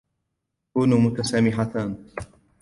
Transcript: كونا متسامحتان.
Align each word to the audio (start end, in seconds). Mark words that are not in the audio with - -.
كونا 0.73 0.95
متسامحتان. 0.95 2.05